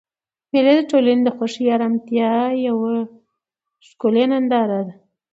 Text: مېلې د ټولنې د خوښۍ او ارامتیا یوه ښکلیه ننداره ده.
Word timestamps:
مېلې 0.51 0.73
د 0.77 0.81
ټولنې 0.91 1.21
د 1.25 1.29
خوښۍ 1.35 1.63
او 1.67 1.73
ارامتیا 1.75 2.31
یوه 2.67 2.93
ښکلیه 3.87 4.25
ننداره 4.31 4.79
ده. 4.87 4.93